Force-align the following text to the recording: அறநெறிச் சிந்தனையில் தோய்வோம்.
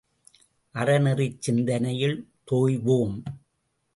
அறநெறிச் 0.75 1.41
சிந்தனையில் 1.41 2.17
தோய்வோம். 2.51 3.15